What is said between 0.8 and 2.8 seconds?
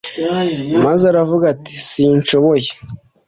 maze aravuga ati sinshoboye